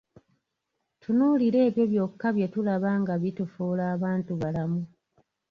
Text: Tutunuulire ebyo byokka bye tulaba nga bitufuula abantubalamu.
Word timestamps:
Tutunuulire 1.01 1.57
ebyo 1.67 1.83
byokka 1.91 2.27
bye 2.35 2.47
tulaba 2.53 2.89
nga 3.01 3.13
bitufuula 3.21 3.83
abantubalamu. 3.95 4.81